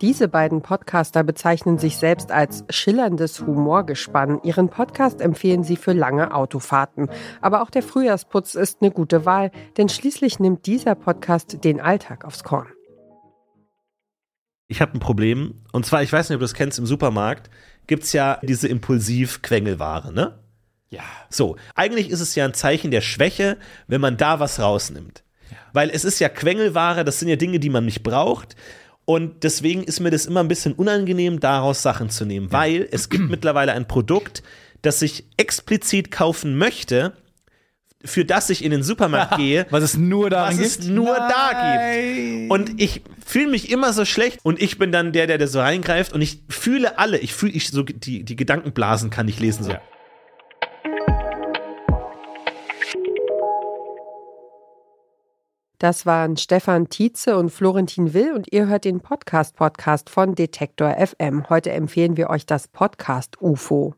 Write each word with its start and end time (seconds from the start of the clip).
Diese 0.00 0.28
beiden 0.28 0.62
Podcaster 0.62 1.24
bezeichnen 1.24 1.78
sich 1.78 1.96
selbst 1.96 2.30
als 2.30 2.64
schillerndes 2.70 3.40
Humorgespann. 3.40 4.40
Ihren 4.44 4.68
Podcast 4.68 5.20
empfehlen 5.20 5.64
sie 5.64 5.74
für 5.74 5.92
lange 5.92 6.32
Autofahrten. 6.32 7.10
Aber 7.40 7.62
auch 7.62 7.70
der 7.70 7.82
Frühjahrsputz 7.82 8.54
ist 8.54 8.80
eine 8.80 8.92
gute 8.92 9.26
Wahl, 9.26 9.50
denn 9.76 9.88
schließlich 9.88 10.38
nimmt 10.38 10.66
dieser 10.66 10.94
Podcast 10.94 11.64
den 11.64 11.80
Alltag 11.80 12.24
aufs 12.24 12.44
Korn. 12.44 12.68
Ich 14.68 14.80
habe 14.80 14.96
ein 14.96 15.00
Problem. 15.00 15.62
Und 15.72 15.84
zwar, 15.84 16.04
ich 16.04 16.12
weiß 16.12 16.28
nicht, 16.28 16.36
ob 16.36 16.40
du 16.40 16.44
das 16.44 16.54
kennst, 16.54 16.78
im 16.78 16.86
Supermarkt 16.86 17.50
gibt 17.88 18.04
es 18.04 18.12
ja 18.12 18.38
diese 18.42 18.68
Impulsiv-Quengelware, 18.68 20.12
ne? 20.12 20.38
Ja. 20.90 21.02
So, 21.28 21.56
eigentlich 21.74 22.10
ist 22.10 22.20
es 22.20 22.36
ja 22.36 22.44
ein 22.44 22.54
Zeichen 22.54 22.92
der 22.92 23.00
Schwäche, 23.00 23.56
wenn 23.88 24.00
man 24.00 24.16
da 24.16 24.38
was 24.38 24.60
rausnimmt. 24.60 25.24
Ja. 25.50 25.56
Weil 25.72 25.90
es 25.90 26.04
ist 26.04 26.20
ja 26.20 26.28
Quengelware, 26.28 27.04
das 27.04 27.18
sind 27.18 27.28
ja 27.28 27.36
Dinge, 27.36 27.58
die 27.58 27.70
man 27.70 27.84
nicht 27.84 28.04
braucht. 28.04 28.54
Und 29.08 29.42
deswegen 29.42 29.84
ist 29.84 30.00
mir 30.00 30.10
das 30.10 30.26
immer 30.26 30.40
ein 30.40 30.48
bisschen 30.48 30.74
unangenehm, 30.74 31.40
daraus 31.40 31.80
Sachen 31.80 32.10
zu 32.10 32.26
nehmen, 32.26 32.52
weil 32.52 32.86
es 32.90 33.08
gibt 33.08 33.30
mittlerweile 33.30 33.72
ein 33.72 33.88
Produkt, 33.88 34.42
das 34.82 35.00
ich 35.00 35.24
explizit 35.38 36.10
kaufen 36.10 36.58
möchte, 36.58 37.14
für 38.04 38.26
das 38.26 38.50
ich 38.50 38.62
in 38.62 38.70
den 38.70 38.82
Supermarkt 38.82 39.36
gehe, 39.38 39.66
was 39.70 39.82
es 39.82 39.96
nur 39.96 40.28
da 40.28 40.50
gibt. 40.50 40.60
es 40.60 40.84
nur 40.84 41.16
Nein. 41.16 41.30
da 41.30 41.72
gibt. 41.72 42.50
Und 42.50 42.82
ich 42.82 43.00
fühle 43.24 43.46
mich 43.46 43.70
immer 43.70 43.94
so 43.94 44.04
schlecht 44.04 44.40
und 44.42 44.60
ich 44.60 44.76
bin 44.76 44.92
dann 44.92 45.14
der, 45.14 45.26
der 45.26 45.38
da 45.38 45.46
so 45.46 45.60
reingreift 45.60 46.12
und 46.12 46.20
ich 46.20 46.42
fühle 46.50 46.98
alle, 46.98 47.16
ich 47.16 47.32
fühle 47.32 47.52
ich 47.52 47.70
so 47.70 47.84
die 47.84 48.24
die 48.24 48.36
Gedankenblasen 48.36 49.08
kann 49.08 49.26
ich 49.26 49.40
lesen 49.40 49.64
so. 49.64 49.70
Ja. 49.70 49.80
Das 55.80 56.06
waren 56.06 56.36
Stefan 56.36 56.88
Tietze 56.88 57.38
und 57.38 57.50
Florentin 57.50 58.12
Will 58.12 58.32
und 58.32 58.52
ihr 58.52 58.66
hört 58.66 58.84
den 58.84 58.98
Podcast-Podcast 58.98 60.10
von 60.10 60.34
Detektor 60.34 60.96
FM. 60.98 61.48
Heute 61.48 61.70
empfehlen 61.70 62.16
wir 62.16 62.30
euch 62.30 62.46
das 62.46 62.66
Podcast 62.66 63.40
UFO. 63.40 63.94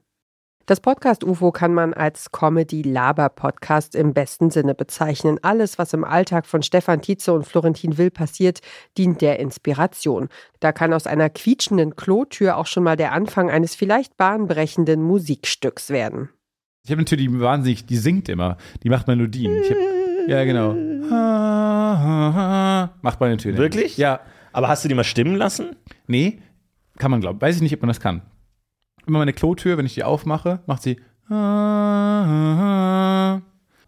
Das 0.67 0.81
Podcast 0.81 1.25
UFO 1.25 1.53
kann 1.53 1.72
man 1.72 1.95
als 1.95 2.33
Comedy-Laber-Podcast 2.33 3.95
im 3.95 4.12
besten 4.12 4.50
Sinne 4.50 4.75
bezeichnen. 4.75 5.39
Alles, 5.41 5.78
was 5.78 5.95
im 5.95 6.05
Alltag 6.05 6.45
von 6.45 6.62
Stefan 6.62 7.00
Tietze 7.00 7.33
und 7.33 7.47
Florentin 7.47 7.97
Will 7.97 8.11
passiert, 8.11 8.61
dient 8.98 9.22
der 9.22 9.39
Inspiration. 9.39 10.28
Da 10.61 10.72
kann 10.72 10.92
aus 10.92 11.06
einer 11.06 11.31
quietschenden 11.31 11.97
Klotür 11.97 12.59
auch 12.59 12.67
schon 12.67 12.84
mal 12.84 12.97
der 12.97 13.12
Anfang 13.12 13.48
eines 13.48 13.75
vielleicht 13.75 14.19
bahnbrechenden 14.19 15.00
Musikstücks 15.00 15.89
werden. 15.89 16.28
Ich 16.84 16.91
habe 16.91 17.00
natürlich 17.00 17.28
wahnsinnig, 17.41 17.87
die 17.87 17.97
singt 17.97 18.28
immer, 18.28 18.59
die 18.83 18.91
macht 18.91 19.06
Melodien. 19.06 19.62
Hab, 19.65 20.00
ja, 20.31 20.45
genau. 20.45 20.75
Macht 23.03 23.20
man 23.20 23.31
natürlich. 23.31 23.59
Wirklich? 23.59 23.97
Ja. 23.97 24.20
Aber 24.53 24.69
hast 24.69 24.84
du 24.84 24.89
die 24.89 24.95
mal 24.95 25.05
stimmen 25.05 25.37
lassen? 25.37 25.77
Nee, 26.06 26.41
kann 26.98 27.11
man 27.11 27.20
glauben. 27.20 27.41
Weiß 27.41 27.56
ich 27.56 27.62
nicht, 27.62 27.75
ob 27.75 27.83
man 27.83 27.89
das 27.89 28.00
kann. 28.00 28.22
Immer 29.06 29.19
meine 29.19 29.33
Klotür, 29.33 29.78
wenn 29.78 29.87
ich 29.87 29.95
die 29.95 30.05
aufmache, 30.05 30.61
macht 30.67 30.83
sie. 30.83 31.00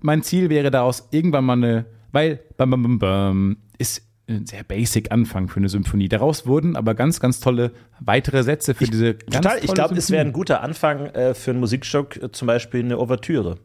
Mein 0.01 0.23
Ziel 0.23 0.51
wäre 0.51 0.71
daraus 0.71 1.09
irgendwann 1.11 1.45
mal 1.45 1.53
eine, 1.55 1.87
weil 2.13 2.41
bam, 2.57 2.71
bam, 2.71 2.83
bam, 2.83 2.99
bam, 2.99 3.57
ist 3.79 4.03
ein 4.29 4.47
sehr 4.47 4.63
basic 4.65 5.13
Anfang 5.13 5.49
für 5.49 5.59
eine 5.59 5.69
Symphonie. 5.69 6.09
Daraus 6.09 6.47
wurden 6.47 6.77
aber 6.77 6.95
ganz, 6.95 7.21
ganz 7.21 7.41
tolle 7.41 7.73
weitere 8.01 8.43
Sätze 8.43 8.75
für 8.75 8.85
ich, 8.85 8.91
diese 8.91 9.15
ganz 9.15 9.37
Total, 9.37 9.59
ich 9.63 9.75
glaube, 9.75 9.95
es 9.97 10.11
wäre 10.11 10.25
ein 10.25 10.33
guter 10.33 10.63
Anfang 10.63 11.07
äh, 11.07 11.35
für 11.35 11.51
einen 11.51 11.61
Musikstück, 11.61 12.23
äh, 12.23 12.33
zum 12.33 12.47
Beispiel 12.47 12.85
eine 12.85 12.99
Ouvertüre. 12.99 13.59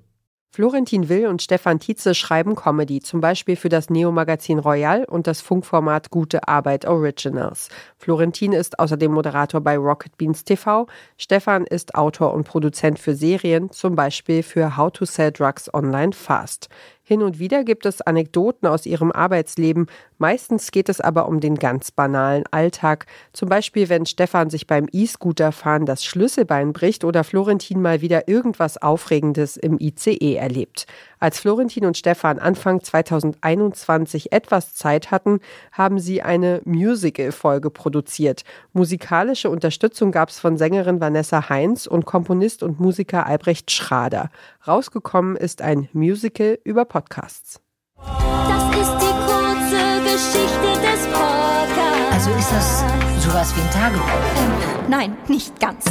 Florentin 0.50 1.08
Will 1.08 1.28
und 1.28 1.42
Stefan 1.42 1.80
Tietze 1.80 2.16
schreiben 2.16 2.56
Comedy, 2.56 3.00
zum 3.00 3.22
Beispiel 3.22 3.56
für 3.56 3.70
das 3.70 3.90
Neo-Magazin 3.90 4.60
Royal 4.60 5.04
und 5.04 5.28
das 5.28 5.42
Funkformat 5.42 6.10
Gute 6.10 6.48
Arbeit 6.48 6.86
Originals. 6.86 7.70
Florentin 7.98 8.54
ist 8.54 8.80
außerdem 8.80 9.12
Moderator 9.12 9.62
bei 9.62 9.78
Rocket 9.78 10.18
Beans 10.18 10.44
TV. 10.46 10.88
Stefan 11.18 11.66
ist 11.66 11.96
Autor 11.96 12.34
und 12.34 12.46
Produzent 12.46 12.98
für 12.98 13.14
Serien, 13.14 13.70
zum 13.72 13.96
Beispiel 13.96 14.42
für 14.42 14.78
How 14.78 14.92
to 14.92 15.06
Sell 15.06 15.32
Drugs 15.32 15.72
Online 15.74 16.14
Fast. 16.14 16.70
Hin 17.10 17.24
und 17.24 17.40
wieder 17.40 17.64
gibt 17.64 17.86
es 17.86 18.02
Anekdoten 18.02 18.68
aus 18.68 18.86
ihrem 18.86 19.14
Arbeitsleben. 19.14 19.88
Meistens 20.18 20.72
geht 20.72 20.90
es 20.90 21.00
aber 21.00 21.30
um 21.30 21.40
den 21.40 21.56
ganz 21.56 21.90
banalen 21.90 22.44
Alltag. 22.52 23.06
Zum 23.32 23.48
Beispiel, 23.48 23.88
wenn 23.88 24.06
Stefan 24.06 24.50
sich 24.50 24.68
beim 24.68 24.88
E-Scooter-Fahren 24.92 25.86
das 25.86 26.04
Schlüsselbein 26.04 26.74
bricht 26.74 27.06
oder 27.06 27.24
Florentin 27.24 27.82
mal 27.82 28.02
wieder 28.02 28.28
irgendwas 28.28 28.76
Aufregendes 28.76 29.56
im 29.56 29.80
ICE 29.80 30.36
erlebt. 30.36 30.86
Als 31.20 31.40
Florentin 31.40 31.86
und 31.86 31.98
Stefan 31.98 32.40
Anfang 32.40 32.84
2021 32.84 34.34
etwas 34.34 34.76
Zeit 34.76 35.10
hatten, 35.10 35.40
haben 35.72 36.00
sie 36.00 36.22
eine 36.22 36.62
Musical-Folge 36.66 37.70
produziert. 37.72 38.44
Musikalische 38.74 39.50
Unterstützung 39.50 40.12
gab 40.12 40.30
es 40.30 40.40
von 40.40 40.58
Sängerin 40.58 41.00
Vanessa 41.00 41.48
Heinz 41.50 41.88
und 41.88 42.06
Komponist 42.06 42.62
und 42.62 42.80
Musiker 42.80 43.26
Albrecht 43.26 43.72
Schrader. 43.72 44.30
Rausgekommen 44.68 45.38
ist 45.38 45.62
ein 45.62 45.90
Musical 45.94 46.60
über 46.64 46.86
Podcasts. 46.98 47.60
Das 47.96 48.64
ist 48.76 48.94
die 49.00 49.14
kurze 49.30 50.02
Geschichte 50.02 50.70
des 50.82 51.06
Podcasts. 51.06 52.12
Also 52.12 52.32
ist 52.32 52.52
das 52.52 52.84
sowas 53.24 53.56
wie 53.56 53.62
ein 53.62 53.72
Tagebuch? 53.72 54.90
Nein, 54.90 55.16
nicht 55.28 55.60
ganz. 55.60 55.86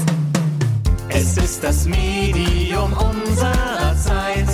Es 1.09 1.37
ist 1.37 1.63
das 1.63 1.87
Medium 1.87 2.93
unserer 2.95 3.97
Zeit 3.97 4.49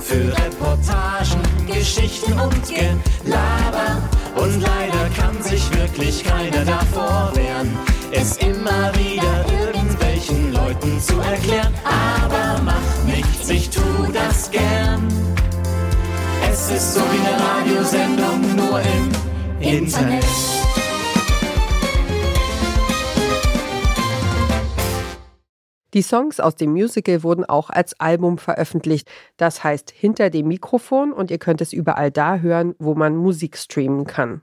für 0.00 0.32
Reportagen, 0.38 1.42
Geschichten 1.66 2.32
und 2.40 2.62
Gelaber. 2.64 4.00
Und 4.34 4.62
leider 4.62 5.10
kann 5.14 5.42
sich 5.42 5.70
wirklich 5.76 6.24
keiner 6.24 6.64
davor 6.64 7.32
wehren, 7.34 7.76
es 8.12 8.38
immer 8.38 8.94
wieder 8.94 9.44
irgendwelchen 9.60 10.54
Leuten 10.54 10.98
zu 11.02 11.20
erklären. 11.20 11.74
Es 16.68 16.72
ist 16.72 16.94
so 16.94 17.00
wie 17.00 17.24
eine 17.24 17.40
Radiosendung, 17.40 18.56
nur 18.56 18.80
im 18.80 19.08
Internet. 19.60 20.24
Die 25.94 26.02
Songs 26.02 26.40
aus 26.40 26.56
dem 26.56 26.72
Musical 26.72 27.22
wurden 27.22 27.44
auch 27.44 27.70
als 27.70 28.00
Album 28.00 28.36
veröffentlicht. 28.36 29.08
Das 29.36 29.62
heißt 29.62 29.92
hinter 29.92 30.28
dem 30.28 30.48
Mikrofon 30.48 31.12
und 31.12 31.30
ihr 31.30 31.38
könnt 31.38 31.60
es 31.60 31.72
überall 31.72 32.10
da 32.10 32.38
hören, 32.38 32.74
wo 32.80 32.96
man 32.96 33.14
Musik 33.14 33.56
streamen 33.56 34.04
kann. 34.04 34.42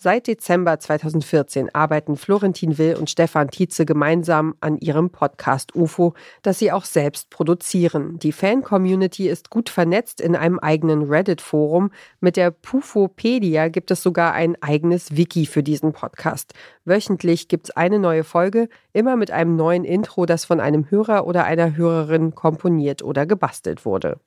Seit 0.00 0.28
Dezember 0.28 0.78
2014 0.78 1.74
arbeiten 1.74 2.16
Florentin 2.16 2.78
Will 2.78 2.94
und 2.94 3.10
Stefan 3.10 3.50
Tietze 3.50 3.84
gemeinsam 3.84 4.54
an 4.60 4.78
ihrem 4.78 5.10
Podcast 5.10 5.74
UFO, 5.74 6.14
das 6.42 6.60
sie 6.60 6.70
auch 6.70 6.84
selbst 6.84 7.30
produzieren. 7.30 8.16
Die 8.20 8.30
Fan-Community 8.30 9.28
ist 9.28 9.50
gut 9.50 9.68
vernetzt 9.68 10.20
in 10.20 10.36
einem 10.36 10.60
eigenen 10.60 11.02
Reddit-Forum. 11.02 11.90
Mit 12.20 12.36
der 12.36 12.52
Pufopedia 12.52 13.66
gibt 13.66 13.90
es 13.90 14.00
sogar 14.00 14.34
ein 14.34 14.54
eigenes 14.62 15.16
Wiki 15.16 15.46
für 15.46 15.64
diesen 15.64 15.92
Podcast. 15.92 16.54
Wöchentlich 16.84 17.48
gibt 17.48 17.70
es 17.70 17.76
eine 17.76 17.98
neue 17.98 18.22
Folge, 18.22 18.68
immer 18.92 19.16
mit 19.16 19.32
einem 19.32 19.56
neuen 19.56 19.82
Intro, 19.82 20.26
das 20.26 20.44
von 20.44 20.60
einem 20.60 20.88
Hörer 20.92 21.26
oder 21.26 21.42
einer 21.44 21.76
Hörerin 21.76 22.36
komponiert 22.36 23.02
oder 23.02 23.26
gebastelt 23.26 23.84
wurde. 23.84 24.20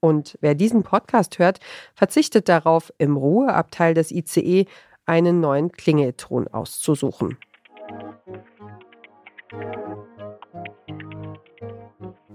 Und 0.00 0.36
wer 0.42 0.54
diesen 0.54 0.82
Podcast 0.82 1.38
hört, 1.38 1.58
verzichtet 1.94 2.50
darauf, 2.50 2.92
im 2.98 3.16
Ruheabteil 3.16 3.94
des 3.94 4.10
ICE 4.10 4.66
einen 5.06 5.40
neuen 5.40 5.72
Klingelton 5.72 6.48
auszusuchen. 6.48 7.38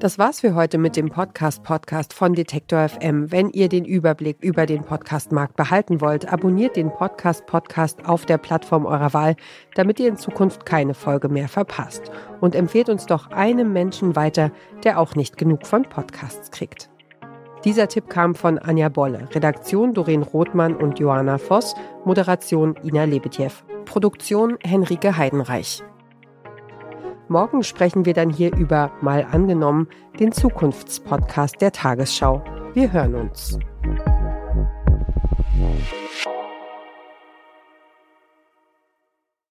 Das 0.02 0.18
war's 0.18 0.40
für 0.40 0.56
heute 0.56 0.80
mit 0.80 0.96
dem 0.96 1.12
Podcast 1.12 1.62
Podcast 1.62 2.16
von 2.16 2.34
Detektor 2.34 2.90
FM. 2.90 3.32
Wenn 3.32 3.52
ihr 3.52 3.70
den 3.70 3.86
Überblick 3.86 4.38
über 4.42 4.66
den 4.66 4.84
Podcastmarkt 4.84 5.56
behalten 5.56 6.02
wollt, 6.02 6.28
abonniert 6.34 6.76
den 6.76 6.90
Podcast 6.92 7.46
Podcast 7.46 8.04
auf 8.06 8.26
der 8.26 8.40
Plattform 8.40 8.88
eurer 8.88 9.14
Wahl, 9.14 9.36
damit 9.76 10.00
ihr 10.00 10.08
in 10.08 10.18
Zukunft 10.18 10.66
keine 10.66 10.96
Folge 10.96 11.30
mehr 11.30 11.48
verpasst. 11.48 12.12
Und 12.40 12.56
empfehlt 12.56 12.90
uns 12.90 13.06
doch 13.06 13.30
einem 13.30 13.74
Menschen 13.74 14.16
weiter, 14.16 14.52
der 14.84 15.00
auch 15.00 15.14
nicht 15.14 15.38
genug 15.38 15.68
von 15.68 15.84
Podcasts 15.84 16.50
kriegt. 16.50 16.91
Dieser 17.64 17.88
Tipp 17.88 18.10
kam 18.10 18.34
von 18.34 18.58
Anja 18.58 18.90
Bolle, 18.90 19.28
Redaktion 19.36 19.94
Doreen 19.94 20.24
Rothmann 20.24 20.76
und 20.76 21.00
Johanna 21.00 21.38
Voss, 21.38 21.76
Moderation 22.06 22.76
Ina 22.84 23.04
Lebetjew, 23.04 23.52
Produktion 23.86 24.58
Henrike 24.64 25.16
Heidenreich. 25.16 25.84
Morgen 27.28 27.64
sprechen 27.64 28.06
wir 28.06 28.14
dann 28.14 28.32
hier 28.32 28.56
über 28.56 28.92
Mal 29.02 29.28
angenommen, 29.32 29.88
den 30.20 30.32
Zukunftspodcast 30.32 31.62
der 31.62 31.72
Tagesschau. 31.72 32.44
Wir 32.74 32.92
hören 32.92 33.16
uns. 33.16 33.60